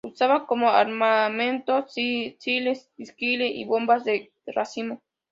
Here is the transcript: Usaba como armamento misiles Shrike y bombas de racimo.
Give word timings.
Usaba 0.11 0.47
como 0.47 0.69
armamento 0.71 1.85
misiles 1.95 2.91
Shrike 2.97 3.45
y 3.49 3.65
bombas 3.65 4.03
de 4.03 4.33
racimo. 4.47 5.03